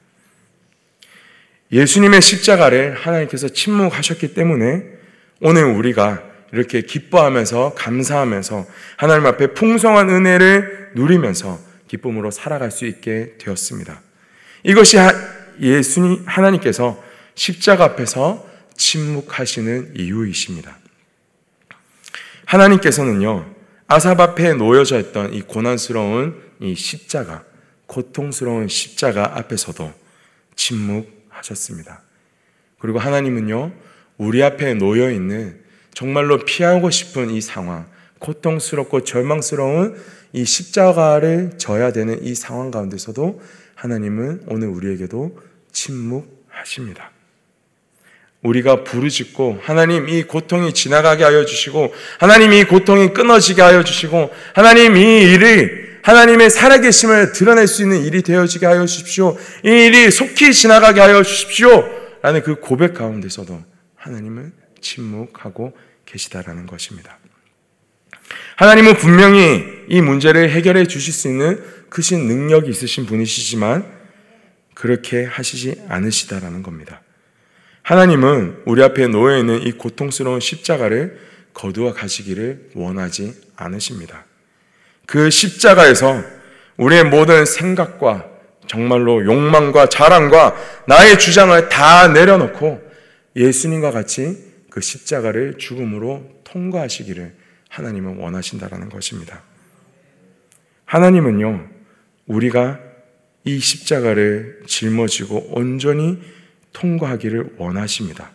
예수님의 1.73 2.21
십자가를 2.21 2.95
하나님께서 2.95 3.49
침묵하셨기 3.49 4.35
때문에 4.35 4.85
오늘 5.41 5.65
우리가 5.65 6.23
이렇게 6.53 6.83
기뻐하면서 6.83 7.75
감사하면서 7.75 8.67
하나님 8.97 9.27
앞에 9.27 9.55
풍성한 9.55 10.11
은혜를 10.11 10.91
누리면서 10.97 11.61
기쁨으로 11.87 12.31
살아갈 12.31 12.71
수 12.71 12.87
있게 12.87 13.35
되었습니다. 13.39 14.01
이것이 14.65 14.99
예수님 15.61 16.25
하나님께서 16.27 17.03
십자가 17.35 17.85
앞에서 17.85 18.49
침묵하시는 18.77 19.93
이유이십니다. 19.97 20.77
하나님께서는요, 22.47 23.55
아삽 23.87 24.21
앞에 24.21 24.55
놓여져 24.55 24.99
있던 25.01 25.35
이 25.35 25.43
고난스러운 25.43 26.41
이 26.61 26.75
십자가, 26.75 27.45
고통스러운 27.91 28.69
십자가 28.69 29.37
앞에서도 29.37 29.93
침묵하셨습니다. 30.55 32.03
그리고 32.79 33.01
하나님은요, 33.01 33.73
우리 34.17 34.45
앞에 34.45 34.75
놓여 34.75 35.11
있는 35.11 35.61
정말로 35.93 36.39
피하고 36.45 36.91
싶은 36.91 37.31
이 37.31 37.41
상황, 37.41 37.89
고통스럽고 38.21 39.03
절망스러운 39.03 40.01
이 40.33 40.45
십자가를 40.45 41.59
져야 41.59 41.93
되는 41.93 42.23
이 42.23 42.37
상황 42.37 42.71
가운데서도 42.71 43.43
하나님은 43.75 44.45
오늘 44.47 44.69
우리에게도 44.69 45.37
침묵하십니다. 45.73 47.11
우리가 48.43 48.85
부르짖고 48.85 49.61
하나님 49.63 50.09
이 50.09 50.23
고통이 50.23 50.73
지나가게 50.73 51.25
하여 51.25 51.45
주시고 51.45 51.93
하나님 52.19 52.53
이 52.53 52.65
고통이 52.65 53.13
끊어지게 53.13 53.61
하여 53.61 53.85
주시고 53.85 54.31
하나님 54.55 54.97
이 54.97 55.23
일을 55.33 56.01
하나님의 56.03 56.49
살아계심을 56.49 57.33
드러낼 57.33 57.67
수 57.67 57.83
있는 57.83 58.03
일이 58.03 58.23
되어지게 58.23 58.65
하여 58.65 58.87
주십시오. 58.87 59.37
이 59.65 59.69
일이 59.69 60.11
속히 60.11 60.55
지나가게 60.55 61.01
하여 61.01 61.23
주십시오. 61.23 61.85
라는 62.23 62.43
그 62.43 62.57
고백 62.57 62.95
가운데서도 62.95 63.63
하나님은 63.97 64.53
침묵하고 64.81 65.77
계시다라는 66.07 66.67
것입니다. 66.67 67.19
하나님은 68.57 68.97
분명히 68.97 69.65
이 69.89 70.01
문제를 70.01 70.51
해결해 70.51 70.87
주실 70.87 71.13
수 71.13 71.29
있는 71.29 71.63
크신 71.91 72.27
능력이 72.27 72.71
있으신 72.71 73.05
분이시지만 73.05 73.85
그렇게 74.75 75.25
하시지 75.25 75.83
않으시다라는 75.89 76.63
겁니다. 76.63 77.03
하나님은 77.83 78.63
우리 78.67 78.83
앞에 78.83 79.07
놓여 79.09 79.39
있는 79.39 79.63
이 79.63 79.73
고통스러운 79.73 80.41
십자가를 80.41 81.19
거두어 81.55 81.93
가시기를 81.93 82.71
원하지 82.75 83.35
않으십니다. 83.57 84.25
그 85.07 85.31
십자가에서 85.31 86.23
우리의 86.77 87.05
모든 87.05 87.45
생각과 87.45 88.29
정말로 88.67 89.25
욕망과 89.25 89.89
자랑과 89.89 90.55
나의 90.87 91.19
주장을 91.19 91.69
다 91.69 92.09
내려놓고 92.09 92.81
예수님과 93.35 93.91
같이 93.91 94.39
그 94.71 94.81
십자가를 94.81 95.59
죽음으로 95.59 96.25
통과하시기를 96.45 97.35
하나님은 97.69 98.19
원하신다라는 98.19 98.89
것입니다. 98.89 99.43
하나님은요, 100.85 101.69
우리가 102.27 102.81
이 103.45 103.59
십자가를 103.59 104.63
짊어지고 104.67 105.53
온전히 105.53 106.21
통과하기를 106.73 107.57
원하십니다. 107.59 108.31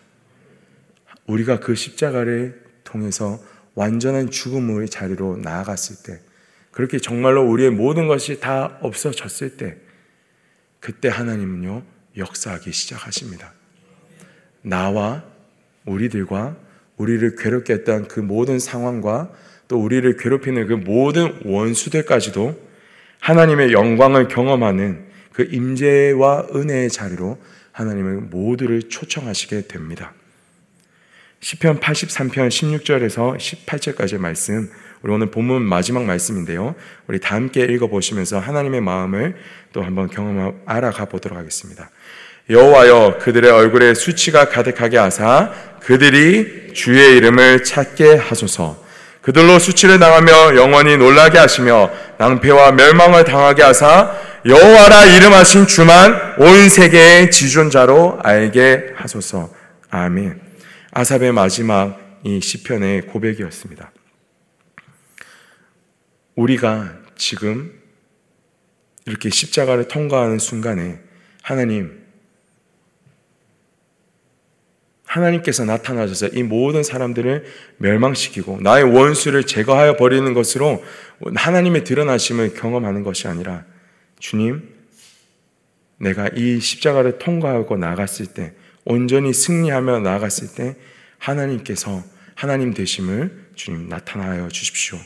우리가 1.28 1.60
그 1.60 1.76
십자가를 1.76 2.64
통해서 2.84 3.40
완전한 3.74 4.30
죽음의 4.30 4.90
자리로 4.90 5.38
나아갔을 5.38 5.98
때, 6.04 6.22
그렇게 6.72 6.98
정말로 6.98 7.44
우리의 7.44 7.72
모든 7.72 8.08
것이 8.08 8.40
다 8.40 8.78
없어졌을 8.82 9.58
때, 9.58 9.78
그때 10.80 11.10
하나님은요, 11.10 11.84
역사하기 12.18 12.72
시작하십니다. 12.72 13.54
나와 14.62 15.24
우리들과 15.86 16.58
우리를 16.98 17.36
괴롭게 17.36 17.74
했던 17.74 18.08
그 18.08 18.20
모든 18.20 18.60
상황과 18.60 19.32
또 19.68 19.82
우리를 19.82 20.16
괴롭히는 20.18 20.68
그 20.68 20.74
모든 20.74 21.40
원수들까지도 21.44 22.60
하나님의 23.20 23.74
영광을 23.74 24.28
경험하는 24.28 25.06
그 25.34 25.48
임재와 25.52 26.48
은혜의 26.54 26.90
자리로 26.90 27.38
하나님을 27.76 28.22
모두를 28.22 28.84
초청하시게 28.84 29.68
됩니다. 29.68 30.14
시편 31.42 31.82
83편 31.82 32.48
16절에서 32.48 33.38
18절까지의 33.38 34.18
말씀 34.18 34.70
우리 35.02 35.12
오늘 35.14 35.30
본문 35.30 35.62
마지막 35.62 36.06
말씀인데요. 36.06 36.74
우리 37.08 37.20
다 37.20 37.36
함께 37.36 37.66
읽어 37.66 37.88
보시면서 37.88 38.40
하나님의 38.40 38.82
마음을 38.82 39.36
또 39.74 39.84
한번 39.84 40.08
경험 40.08 40.62
알아가 40.66 41.06
보도록 41.06 41.38
하겠습니다. 41.38 41.90
여호와여 42.50 43.20
그들의 43.20 43.52
얼굴에 43.52 43.94
수치가 43.94 44.48
가득하게 44.48 44.98
하사 44.98 45.52
그들이 45.82 46.74
주의 46.74 47.18
이름을 47.18 47.64
찾게 47.64 48.16
하소서. 48.16 48.84
그들로 49.22 49.60
수치를 49.60 50.00
당하며 50.00 50.56
영원히 50.56 50.98
놀라게 50.98 51.40
하시며 51.40 51.92
낭패와 52.20 52.72
멸망을 52.72 53.26
당하게 53.26 53.64
하사 53.64 54.16
여호와라 54.48 55.06
이름하신 55.06 55.66
주만 55.66 56.36
온 56.38 56.70
세계의 56.70 57.32
지존자로 57.32 58.20
알게 58.22 58.92
하소서. 58.96 59.52
아멘. 59.90 60.40
아삽의 60.92 61.32
마지막 61.32 62.00
이 62.24 62.40
시편의 62.40 63.08
고백이었습니다. 63.08 63.92
우리가 66.36 66.94
지금 67.18 67.74
이렇게 69.08 69.32
십자가를 69.32 69.88
통과하는 69.88 70.38
순간에 70.38 71.00
하나님 71.42 72.06
하나님께서 75.06 75.66
나타나셔서 75.66 76.28
이 76.28 76.44
모든 76.44 76.84
사람들을 76.84 77.46
멸망시키고 77.78 78.60
나의 78.62 78.84
원수를 78.84 79.46
제거하여 79.48 79.96
버리는 79.96 80.32
것으로 80.36 80.84
하나님의 81.34 81.84
드러나심을 81.84 82.54
경험하는 82.54 83.02
것이 83.02 83.28
아니라 83.28 83.66
주님, 84.26 84.68
내가 86.00 86.30
이 86.30 86.60
십자가를 86.60 87.20
통과하고 87.20 87.78
나갔을 87.78 88.26
때 88.26 88.54
온전히 88.84 89.32
승리하며 89.32 90.00
나갔을 90.00 90.56
때 90.56 90.76
하나님께서 91.20 92.04
하나님 92.34 92.74
되심을 92.74 93.50
주님 93.54 93.88
나타나여 93.88 94.48
주십시오. 94.48 94.98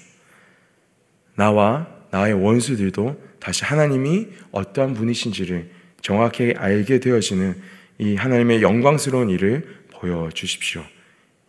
나와 1.36 1.90
나의 2.12 2.34
원수들도 2.34 3.22
다시 3.42 3.66
하나님이 3.66 4.30
어떠한 4.54 4.94
분이신지를 4.94 5.70
정확히 6.02 6.54
알게 6.56 7.02
되어지는 7.02 7.62
이 7.98 8.16
하나님의 8.16 8.62
영광스러운 8.62 9.30
일을 9.32 9.84
보여주십시오. 9.92 10.82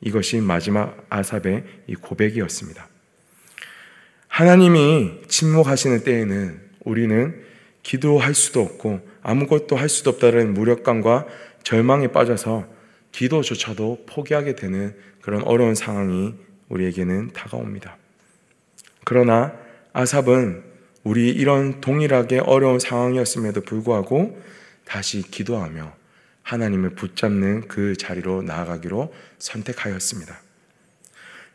이것이 0.01 0.41
마지막 0.41 1.07
아삽의 1.09 1.65
이 1.87 1.95
고백이었습니다. 1.95 2.89
하나님이 4.27 5.21
침묵하시는 5.29 6.03
때에는 6.03 6.61
우리는 6.85 7.50
기도할 7.83 8.35
수도 8.35 8.61
없고 8.61 9.01
아무것도 9.23 9.77
할 9.77 9.89
수도 9.89 10.11
없다는 10.11 10.55
무력감과 10.55 11.27
절망에 11.63 12.09
빠져서 12.09 12.67
기도조차도 13.13 14.05
포기하게 14.07 14.55
되는 14.55 14.95
그런 15.21 15.43
어려운 15.43 15.75
상황이 15.75 16.35
우리에게는 16.69 17.33
다가옵니다. 17.33 17.97
그러나 19.05 19.53
아삽은 19.93 20.63
우리 21.03 21.31
이런 21.31 21.81
동일하게 21.81 22.41
어려운 22.41 22.79
상황이었음에도 22.79 23.63
불구하고 23.63 24.41
다시 24.85 25.23
기도하며 25.23 25.93
하나님을 26.43 26.91
붙잡는 26.91 27.69
그 27.69 27.97
자리로 27.97 28.43
나아가기로 28.43 29.13
선택하였습니다. 29.39 30.41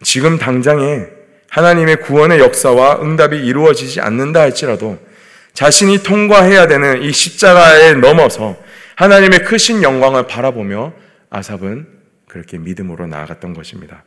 지금 0.04 0.38
당장에 0.38 1.08
하나님의 1.50 2.02
구원의 2.02 2.40
역사와 2.40 3.02
응답이 3.02 3.38
이루어지지 3.38 4.02
않는다 4.02 4.42
할지라도 4.42 5.00
자신이 5.56 6.04
통과해야 6.04 6.68
되는 6.68 7.02
이 7.02 7.12
십자가에 7.12 7.94
넘어서 7.94 8.58
하나님의 8.96 9.46
크신 9.46 9.84
영광을 9.84 10.28
바라보며 10.28 10.94
아삽은 11.30 11.88
그렇게 12.28 12.58
믿음으로 12.58 13.08
나아갔던 13.08 13.54
것입니다. 13.54 14.04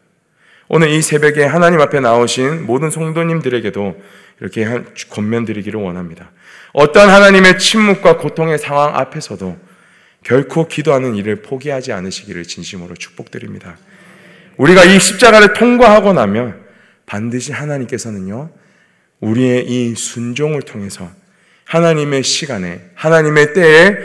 오늘 0.68 0.90
이 0.90 1.00
새벽에 1.00 1.44
하나님 1.44 1.80
앞에 1.80 2.00
나오신 2.00 2.66
모든 2.66 2.90
성도님들에게도 2.90 3.96
이렇게 4.40 4.66
권면드리기를 5.10 5.80
원합니다. 5.80 6.30
어떤 6.74 7.08
하나님의 7.08 7.58
침묵과 7.58 8.18
고통의 8.18 8.58
상황 8.58 8.94
앞에서도 8.94 9.56
결코 10.22 10.68
기도하는 10.68 11.14
일을 11.16 11.36
포기하지 11.42 11.92
않으시기를 11.92 12.44
진심으로 12.44 12.94
축복드립니다. 12.94 13.78
우리가 14.58 14.84
이 14.84 14.98
십자가를 14.98 15.54
통과하고 15.54 16.12
나면 16.12 16.60
반드시 17.06 17.52
하나님께서는요, 17.52 18.50
우리의 19.20 19.66
이 19.66 19.94
순종을 19.94 20.62
통해서 20.62 21.10
하나님의 21.68 22.22
시간에, 22.22 22.80
하나님의 22.94 23.52
때에 23.52 23.96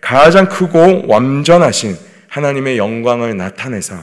가장 0.00 0.48
크고 0.48 1.06
완전하신 1.06 1.96
하나님의 2.28 2.78
영광을 2.78 3.36
나타내서 3.36 4.02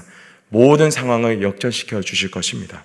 모든 0.49 0.91
상황을 0.91 1.41
역전시켜 1.41 2.01
주실 2.01 2.29
것입니다. 2.29 2.83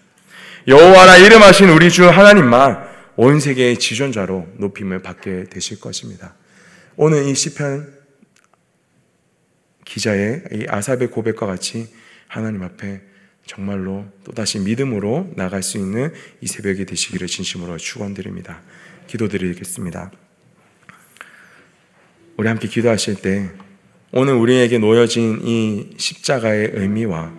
여호와라 0.66 1.18
이름하신 1.18 1.68
우리 1.68 1.90
주 1.90 2.08
하나님만 2.08 2.88
온 3.16 3.40
세계의 3.40 3.78
지존자로 3.78 4.48
높임을 4.56 5.02
받게 5.02 5.44
되실 5.50 5.78
것입니다. 5.78 6.34
오늘 6.96 7.26
이 7.26 7.34
시편 7.34 7.92
기자의 9.84 10.44
이 10.52 10.66
아삽의 10.66 11.10
고백과 11.10 11.44
같이 11.44 11.92
하나님 12.26 12.62
앞에 12.62 13.02
정말로 13.44 14.06
또다시 14.24 14.60
믿음으로 14.60 15.30
나갈 15.36 15.62
수 15.62 15.76
있는 15.76 16.14
이 16.40 16.46
새벽이 16.46 16.86
되시기를 16.86 17.26
진심으로 17.26 17.76
축원드립니다. 17.76 18.62
기도드리겠습니다. 19.08 20.21
우리 22.42 22.48
함께 22.48 22.66
기도하실 22.66 23.22
때 23.22 23.48
오늘 24.10 24.34
우리에게 24.34 24.78
놓여진 24.78 25.42
이 25.44 25.90
십자가의 25.96 26.72
의미와 26.74 27.32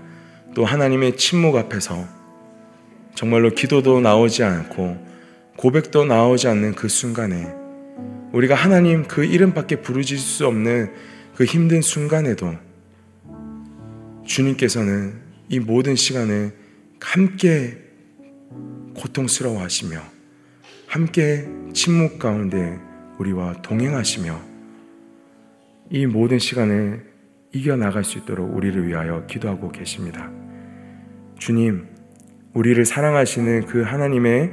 또 0.56 0.64
하나님의 0.64 1.18
침묵 1.18 1.58
앞에서 1.58 2.08
정말로 3.14 3.50
기도도 3.50 4.00
나오지 4.00 4.46
않고 4.46 5.06
고백도 5.58 6.06
나오지 6.06 6.48
않는 6.48 6.76
그 6.76 6.88
순간에 6.88 7.54
우리가 8.32 8.56
하나님 8.56 9.04
그 9.04 9.26
이름밖에 9.26 9.82
부르질 9.82 10.18
수 10.18 10.48
없는 10.48 10.94
그 11.36 11.44
힘든 11.44 11.82
순간에도 11.82 12.56
주님께서는 14.26 15.20
이 15.50 15.60
모든 15.60 15.98
시간을 15.98 16.54
함께 17.02 17.78
고통스러워 18.96 19.62
하시며 19.62 20.02
함께 20.88 21.46
침묵 21.74 22.20
가운데 22.20 22.80
우리와 23.20 23.62
동행하시며 23.64 24.53
이 25.94 26.08
모든 26.08 26.40
시간을 26.40 27.06
이겨나갈 27.52 28.04
수 28.04 28.18
있도록 28.18 28.56
우리를 28.56 28.88
위하여 28.88 29.28
기도하고 29.28 29.72
계십니다. 29.72 30.32
주님, 31.38 31.86
우리를 32.56 32.84
사랑하시는 32.84 33.68
그 33.68 33.84
하나님의 33.84 34.52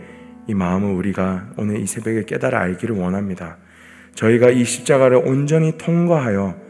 이 0.49 0.53
마음을 0.53 0.93
우리가 0.93 1.53
오늘 1.57 1.81
이 1.81 1.87
새벽에 1.87 2.27
깨달아 2.27 2.61
알기를 2.61 2.95
원합니다. 2.95 3.57
저희가 4.17 4.51
이 4.51 4.65
십자가를 4.65 5.17
온전히 5.17 5.79
통과하여 5.79 6.61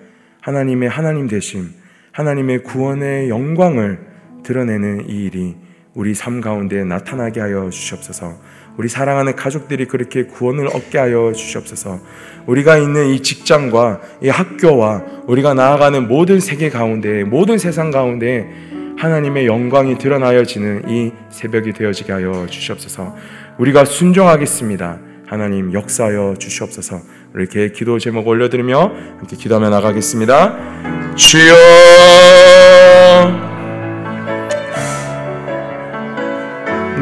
하나님의 0.41 0.89
하나님 0.89 1.27
되심, 1.27 1.71
하나님의 2.13 2.63
구원의 2.63 3.29
영광을 3.29 3.99
드러내는 4.45 5.09
이 5.09 5.25
일이 5.25 5.57
우리 5.95 6.15
삶 6.15 6.41
가운데 6.41 6.85
나타나게 6.85 7.41
하여 7.41 7.71
주시옵소서. 7.71 8.41
우리 8.81 8.89
사랑하는 8.89 9.37
가족들이 9.37 9.85
그렇게 9.85 10.25
구원을 10.25 10.69
얻게 10.69 10.97
하여 10.97 11.35
주시옵소서. 11.35 12.01
우리가 12.47 12.79
있는 12.79 13.09
이 13.09 13.21
직장과 13.21 14.01
이 14.23 14.31
학교와 14.31 15.03
우리가 15.27 15.53
나아가는 15.53 16.09
모든 16.09 16.41
세계 16.41 16.71
가운데, 16.71 17.23
모든 17.23 17.59
세상 17.59 17.91
가운데 17.91 18.51
하나님의 18.97 19.45
영광이 19.45 19.99
드러나여지는 19.99 20.85
이 20.89 21.13
새벽이 21.29 21.75
되어지게 21.75 22.11
하여 22.11 22.47
주시옵소서. 22.49 23.15
우리가 23.59 23.85
순종하겠습니다. 23.85 24.99
하나님 25.27 25.75
역사하여 25.75 26.37
주시옵소서. 26.39 27.03
이렇게 27.35 27.73
기도 27.73 27.99
제목 27.99 28.27
올려드리며 28.27 28.81
함께 29.19 29.37
기도하며 29.37 29.69
나가겠습니다. 29.69 31.15
주여 31.17 31.55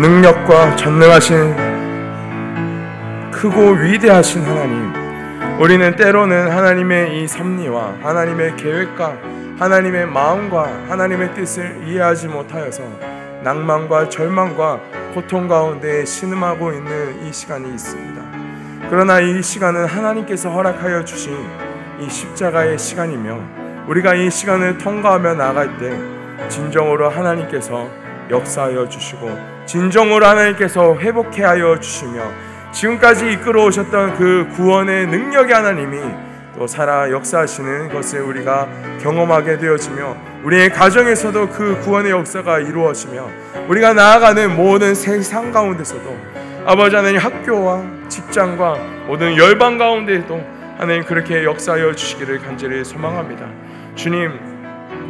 능력과 0.00 0.74
전능하신 0.76 1.67
크고 3.38 3.70
위대하신 3.70 4.42
하나님 4.42 4.92
우리는 5.60 5.94
때로는 5.94 6.50
하나님의 6.50 7.22
이 7.22 7.28
섭리와 7.28 7.98
하나님의 8.02 8.56
계획과 8.56 9.16
하나님의 9.60 10.06
마음과 10.06 10.86
하나님의 10.88 11.34
뜻을 11.34 11.84
이해하지 11.86 12.26
못하여서 12.26 12.82
낭만과 13.44 14.08
절망과 14.08 14.80
고통 15.14 15.46
가운데 15.46 16.04
신음하고 16.04 16.72
있는 16.72 17.24
이 17.24 17.32
시간이 17.32 17.72
있습니다. 17.74 18.88
그러나 18.90 19.20
이 19.20 19.40
시간은 19.40 19.86
하나님께서 19.86 20.50
허락하여 20.50 21.04
주신 21.04 21.32
이 22.00 22.10
십자가의 22.10 22.76
시간이며 22.76 23.38
우리가 23.86 24.14
이 24.14 24.28
시간을 24.32 24.78
통과하며 24.78 25.34
나갈 25.34 25.78
때 25.78 25.96
진정으로 26.48 27.08
하나님께서 27.08 27.88
역사하여 28.30 28.88
주시고 28.88 29.30
진정으로 29.64 30.26
하나님께서 30.26 30.96
회복해 30.96 31.44
하여 31.44 31.78
주시며 31.78 32.47
지금까지 32.78 33.32
이끌어 33.32 33.64
오셨던 33.64 34.14
그 34.18 34.46
구원의 34.54 35.08
능력의 35.08 35.52
하나님이 35.52 35.98
또 36.56 36.68
살아 36.68 37.10
역사하시는 37.10 37.88
것을 37.88 38.20
우리가 38.20 38.68
경험하게 39.02 39.58
되어지며 39.58 40.16
우리의 40.44 40.70
가정에서도 40.70 41.48
그 41.48 41.80
구원의 41.80 42.12
역사가 42.12 42.60
이루어지며 42.60 43.28
우리가 43.66 43.94
나아가는 43.94 44.54
모든 44.54 44.94
세상 44.94 45.50
가운데서도 45.50 46.16
아버지 46.66 46.94
하나님 46.94 47.18
학교와 47.18 47.82
직장과 48.08 48.76
모든 49.08 49.36
열방 49.36 49.76
가운데에도 49.76 50.40
하나님 50.78 51.02
그렇게 51.02 51.42
역사하여 51.42 51.96
주시기를 51.96 52.38
간절히 52.38 52.84
소망합니다. 52.84 53.44
주님 53.96 54.38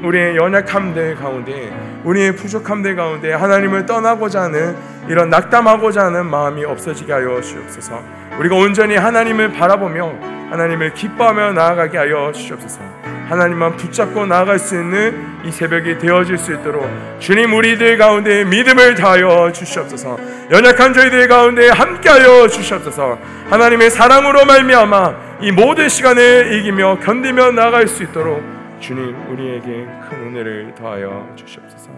우리의 0.02 0.36
연약함들 0.36 1.16
가운데 1.16 1.72
우리의 2.04 2.36
부족함들 2.36 2.96
가운데 2.96 3.32
하나님을 3.32 3.86
떠나고자 3.86 4.42
하는 4.42 4.76
이런 5.08 5.30
낙담하고자 5.30 6.06
하는 6.06 6.26
마음이 6.26 6.64
없어지게 6.64 7.12
하여 7.12 7.40
주옵소서. 7.40 8.02
우리가 8.38 8.54
온전히 8.56 8.96
하나님을 8.96 9.52
바라보며 9.52 10.12
하나님을 10.50 10.94
기뻐하며 10.94 11.52
나아가게 11.52 11.98
하여 11.98 12.32
주옵소서. 12.32 12.80
하나님만 13.28 13.76
붙잡고 13.76 14.24
나아갈 14.24 14.58
수 14.58 14.74
있는 14.74 15.26
이 15.44 15.50
새벽이 15.50 15.98
되어질 15.98 16.38
수 16.38 16.54
있도록 16.54 16.88
주님 17.18 17.52
우리들 17.52 17.98
가운데 17.98 18.44
믿음을 18.44 18.94
다하여 18.94 19.52
주시옵소서. 19.52 20.18
연약한 20.50 20.94
저희들 20.94 21.28
가운데 21.28 21.68
함께하여 21.68 22.48
주시옵소서. 22.48 23.18
하나님의 23.50 23.90
사랑으로 23.90 24.46
말미암아 24.46 25.14
이 25.42 25.52
모든 25.52 25.88
시간을 25.88 26.54
이기며 26.54 27.00
견디며 27.00 27.52
나아갈 27.52 27.86
수 27.86 28.02
있도록 28.02 28.57
주님 28.80 29.14
우리에게 29.32 29.86
큰 30.08 30.28
은혜를 30.28 30.74
더하여 30.76 31.34
주시옵소서. 31.36 31.90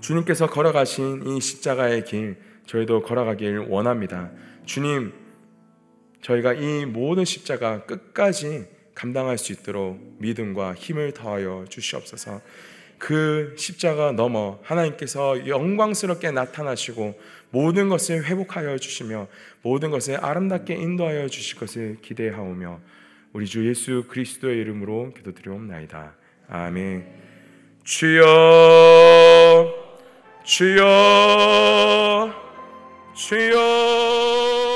주님께서 0.00 0.48
걸어가신 0.48 1.24
이 1.24 1.40
십자가의 1.40 2.04
길 2.04 2.36
저희도 2.66 3.02
걸어가길 3.02 3.66
원합니다. 3.68 4.32
주님 4.66 5.12
저희가 6.20 6.54
이 6.54 6.84
모든 6.84 7.24
십자가 7.24 7.84
끝까지 7.84 8.66
감당할 8.94 9.38
수 9.38 9.52
있도록 9.52 10.16
믿음과 10.18 10.74
힘을 10.74 11.12
더하여 11.12 11.64
주시옵소서. 11.68 12.40
그 12.98 13.54
십자가 13.56 14.12
넘어 14.12 14.58
하나님께서 14.62 15.46
영광스럽게 15.46 16.32
나타나시고 16.32 17.18
모든 17.50 17.88
것을 17.88 18.24
회복하여 18.24 18.78
주시며 18.78 19.28
모든 19.62 19.90
것을 19.90 20.24
아름답게 20.24 20.74
인도하여 20.74 21.28
주실 21.28 21.58
것을 21.58 21.98
기대하오며 22.02 22.80
우리 23.32 23.46
주 23.46 23.66
예수 23.66 24.04
그리스도의 24.08 24.58
이름으로 24.60 25.14
기도드리옵나이다. 25.14 26.14
아멘. 26.48 27.06
주여, 27.82 28.24
주여, 30.44 32.34
주여. 33.14 34.71